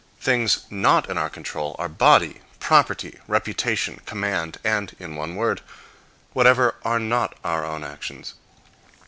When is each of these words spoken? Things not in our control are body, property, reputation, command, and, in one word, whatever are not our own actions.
Things 0.19 0.61
not 0.71 1.07
in 1.11 1.17
our 1.19 1.29
control 1.29 1.75
are 1.77 1.87
body, 1.87 2.41
property, 2.59 3.19
reputation, 3.27 4.01
command, 4.07 4.57
and, 4.63 4.95
in 4.97 5.15
one 5.15 5.35
word, 5.35 5.61
whatever 6.33 6.73
are 6.83 6.97
not 6.99 7.37
our 7.43 7.63
own 7.63 7.83
actions. 7.83 8.33